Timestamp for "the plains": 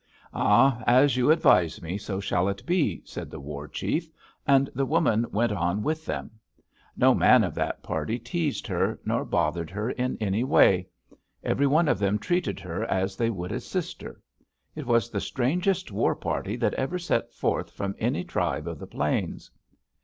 18.79-19.51